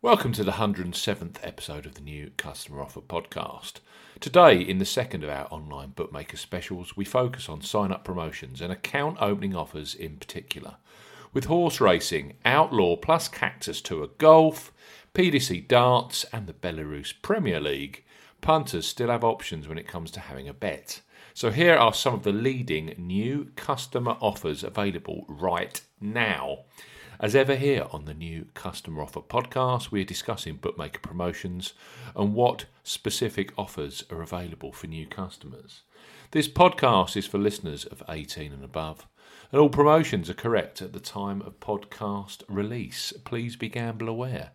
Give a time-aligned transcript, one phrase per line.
[0.00, 3.80] Welcome to the 107th episode of the new Customer Offer podcast.
[4.20, 8.60] Today, in the second of our online bookmaker specials, we focus on sign up promotions
[8.60, 10.76] and account opening offers in particular.
[11.32, 14.72] With horse racing, Outlaw plus Cactus Tour Golf,
[15.14, 18.04] PDC Darts, and the Belarus Premier League,
[18.40, 21.00] punters still have options when it comes to having a bet.
[21.34, 26.60] So, here are some of the leading new customer offers available right now.
[27.20, 31.74] As ever, here on the new Customer Offer podcast, we are discussing bookmaker promotions
[32.14, 35.82] and what specific offers are available for new customers.
[36.30, 39.08] This podcast is for listeners of 18 and above,
[39.50, 43.14] and all promotions are correct at the time of podcast release.
[43.24, 44.50] Please be gamble aware.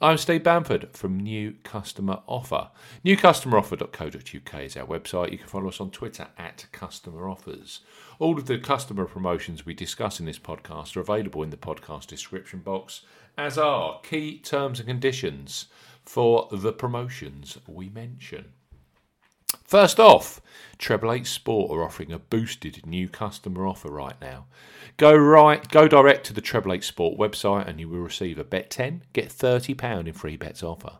[0.00, 2.70] I'm Steve Bamford from New Customer Offer.
[3.04, 5.32] NewCustomeroffer.co.uk is our website.
[5.32, 7.80] You can follow us on Twitter at Customer Offers.
[8.18, 12.06] All of the customer promotions we discuss in this podcast are available in the podcast
[12.06, 13.02] description box,
[13.36, 15.66] as are key terms and conditions
[16.04, 18.52] for the promotions we mention.
[19.70, 20.40] First off,
[20.78, 24.46] Treble Eight Sport are offering a boosted new customer offer right now.
[24.96, 28.42] Go right, go direct to the Treble Eight Sport website, and you will receive a
[28.42, 30.98] bet ten, get thirty pound in free bets offer.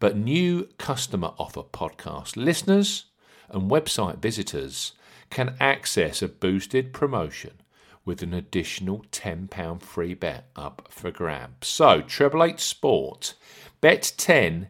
[0.00, 3.04] But new customer offer podcast listeners
[3.48, 4.94] and website visitors
[5.30, 7.62] can access a boosted promotion
[8.04, 11.68] with an additional £10 free bet up for grabs.
[11.68, 13.34] So, Treble Eight Sport,
[13.80, 14.66] bet 10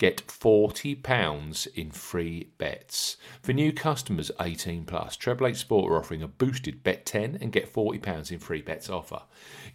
[0.00, 3.18] get £40 in free bets.
[3.42, 7.52] For new customers 18 plus, Treble Eight Sport are offering a boosted bet 10 and
[7.52, 9.20] get £40 in free bets offer.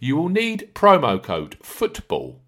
[0.00, 2.40] You will need promo code FOOTBALL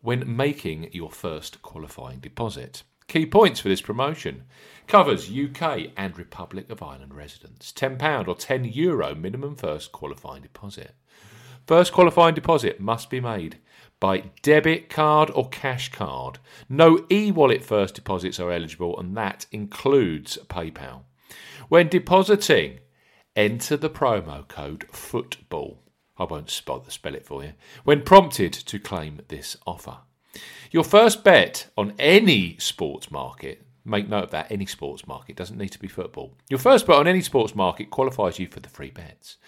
[0.00, 2.82] when making your first qualifying deposit.
[3.08, 4.44] Key points for this promotion
[4.86, 7.72] covers UK and Republic of Ireland residents.
[7.72, 10.94] £10 or €10 Euro minimum first qualifying deposit.
[11.66, 13.58] First qualifying deposit must be made
[14.00, 16.38] by debit card or cash card.
[16.68, 21.02] No e wallet first deposits are eligible, and that includes PayPal.
[21.68, 22.80] When depositing,
[23.36, 25.78] enter the promo code FOOTBALL.
[26.18, 27.52] I won't spell it for you.
[27.84, 29.98] When prompted to claim this offer.
[30.70, 34.50] Your first bet on any sports market Make note of that.
[34.50, 36.34] Any sports market doesn't need to be football.
[36.48, 39.38] Your first bet on any sports market qualifies you for the free bets.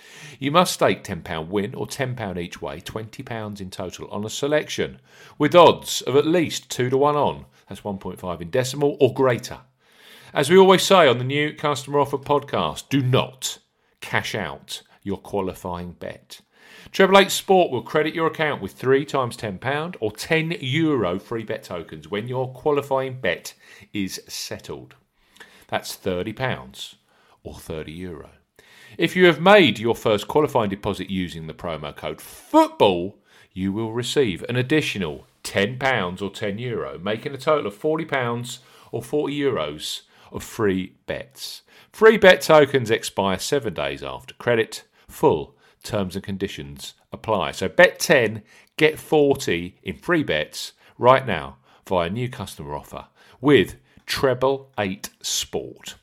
[0.40, 5.00] You must stake £10 win or £10 each way, £20 in total on a selection
[5.38, 7.46] with odds of at least 2 to 1 on.
[7.68, 9.60] That's 1.5 in decimal or greater.
[10.32, 13.58] As we always say on the new Customer Offer podcast, do not
[14.00, 16.40] cash out your qualifying bet.
[16.92, 21.42] Treble Eight Sport will credit your account with three times £10 or €10 Euro free
[21.42, 23.54] bet tokens when your qualifying bet
[23.92, 24.94] is settled.
[25.68, 26.94] That's £30
[27.42, 28.30] or €30 Euro.
[28.96, 33.16] If you have made your first qualifying deposit using the promo code FOOTBALL,
[33.52, 38.58] you will receive an additional £10 or €10 Euro, making a total of £40
[38.92, 41.62] or 40 Euros of free bets.
[41.90, 44.84] Free bet tokens expire seven days after credit.
[45.08, 45.53] Full
[45.84, 47.52] Terms and conditions apply.
[47.52, 48.42] So bet 10,
[48.76, 53.06] get 40 in free bets right now via new customer offer
[53.40, 55.94] with Treble 8 Sport.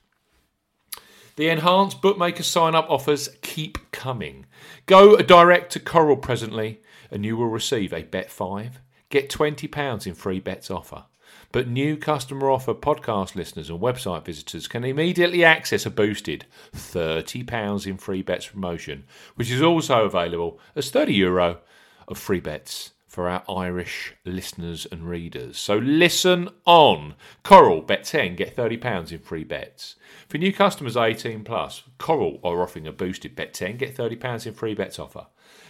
[1.36, 4.46] The enhanced bookmaker sign up offers keep coming.
[4.86, 10.14] Go direct to Coral presently and you will receive a bet 5, get £20 in
[10.14, 11.06] free bets offer.
[11.52, 17.88] But new customer offer podcast listeners and website visitors can immediately access a boosted £30
[17.88, 19.04] in free bets promotion,
[19.36, 21.60] which is also available as 30 euro
[22.08, 25.58] of free bets for our Irish listeners and readers.
[25.58, 27.16] So listen on.
[27.44, 29.96] Coral, bet 10, get £30 in free bets.
[30.30, 34.54] For new customers 18 plus, Coral are offering a boosted bet 10, get £30 in
[34.54, 35.28] free bets offer.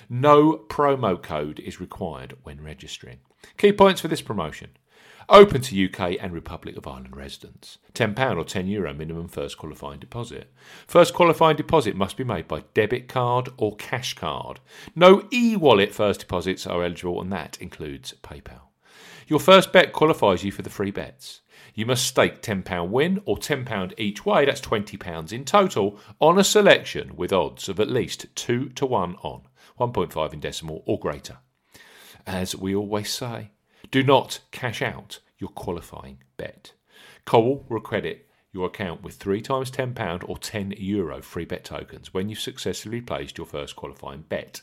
[0.07, 3.17] No promo code is required when registering.
[3.57, 4.69] Key points for this promotion.
[5.29, 7.77] Open to UK and Republic of Ireland residents.
[7.93, 10.51] £10 or €10 Euro minimum first qualifying deposit.
[10.87, 14.59] First qualifying deposit must be made by debit card or cash card.
[14.93, 18.71] No e wallet first deposits are eligible, and that includes PayPal.
[19.27, 21.39] Your first bet qualifies you for the free bets.
[21.73, 26.43] You must stake £10 win or £10 each way, that's £20 in total, on a
[26.43, 29.43] selection with odds of at least 2 to 1 on,
[29.79, 31.37] 1.5 in decimal or greater.
[32.27, 33.51] As we always say,
[33.89, 36.73] do not cash out your qualifying bet.
[37.25, 42.13] Coral will credit your account with three times £10 or €10 Euro free bet tokens
[42.13, 44.61] when you've successfully placed your first qualifying bet.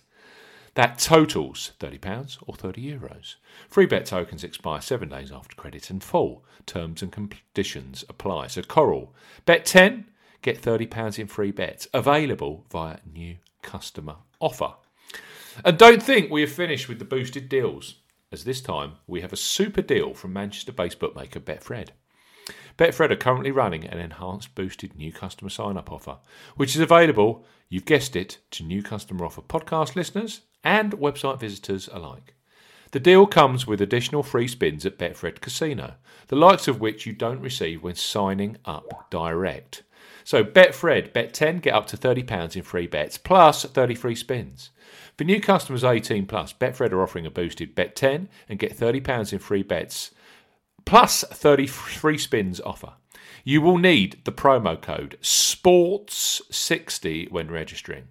[0.75, 3.35] That totals £30 or €30 Euros.
[3.69, 6.45] Free bet tokens expire seven days after credit and full.
[6.67, 8.47] Terms and conditions apply.
[8.49, 9.13] So, Coral,
[9.45, 10.07] bet 10,
[10.43, 11.89] get £30 in free bets.
[11.93, 14.75] Available via new customer offer.
[15.65, 17.97] And don't think we have finished with the boosted deals.
[18.31, 21.89] As this time we have a super deal from Manchester based bookmaker Betfred.
[22.77, 26.19] Betfred are currently running an enhanced boosted new customer sign up offer,
[26.57, 31.89] which is available, you've guessed it, to new customer offer podcast listeners and website visitors
[31.93, 32.35] alike.
[32.93, 35.95] The deal comes with additional free spins at Betfred Casino,
[36.29, 39.83] the likes of which you don't receive when signing up direct.
[40.29, 44.69] So Betfred, bet 10, get up to £30 in free bets, plus 30 free spins.
[45.17, 49.33] For new customers 18 plus, Betfred are offering a boosted bet 10 and get £30
[49.33, 50.11] in free bets,
[50.85, 52.93] plus 30 free spins offer.
[53.49, 58.09] You will need the promo code SPORTS60 when registering.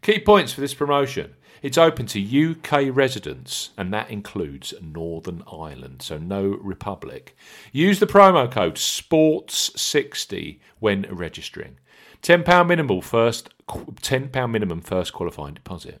[0.00, 1.34] Key points for this promotion.
[1.60, 7.36] It's open to UK residents, and that includes Northern Ireland, so no Republic.
[7.72, 11.78] Use the promo code SPORTS60 when registering.
[12.22, 16.00] £10 minimum first £10 minimum first qualifying deposit.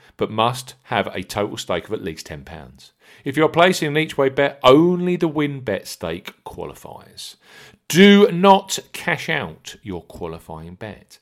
[0.21, 2.91] but must have a total stake of at least £10.
[3.25, 7.37] If you're placing an each way bet, only the win bet stake qualifies.
[7.87, 11.17] Do not cash out your qualifying bet.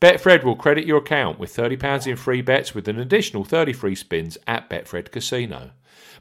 [0.00, 3.96] Betfred will credit your account with £30 in free bets with an additional 30 free
[3.96, 5.72] spins at Betfred Casino.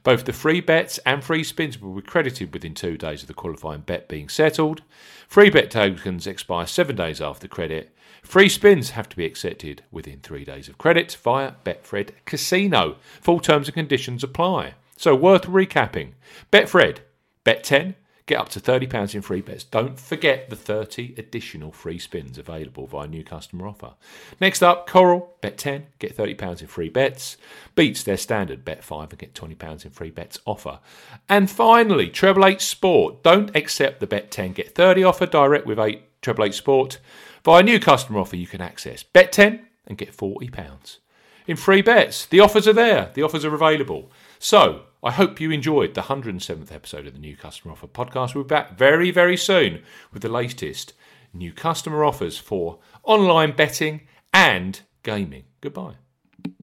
[0.04, 3.34] Both the free bets and free spins will be credited within two days of the
[3.34, 4.82] qualifying bet being settled.
[5.28, 7.96] Free bet tokens expire seven days after credit.
[8.22, 12.98] Free spins have to be accepted within three days of credit via Betfred Casino.
[13.22, 14.76] Full terms and conditions apply.
[14.98, 16.12] So, worth recapping.
[16.52, 17.00] Betfred,
[17.44, 19.66] bet 10, Get up to £30 in free bets.
[19.66, 23.96] Don't forget the 30 additional free spins available via new customer offer.
[24.40, 27.36] Next up, Coral, bet 10, get £30 in free bets.
[27.76, 30.80] Beats their standard bet 5 and get £20 in free bets offer.
[31.28, 33.24] And finally, Treble 8 Sport.
[33.24, 37.00] Don't accept the bet 10, get 30 offer direct with 8 Treble 8 Sport.
[37.44, 40.98] Via new customer offer, you can access bet 10 and get £40
[41.46, 42.26] in free bets.
[42.26, 44.10] The offers are there, the offers are available.
[44.40, 48.34] So, I hope you enjoyed the 107th episode of the New Customer Offer podcast.
[48.34, 49.84] We'll be back very, very soon
[50.14, 50.94] with the latest
[51.34, 55.44] new customer offers for online betting and gaming.
[55.60, 56.03] Goodbye.